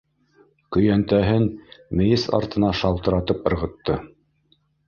[0.77, 1.45] Көйәнтәһен
[2.01, 4.03] мейес артына шалтыратып ырғытты.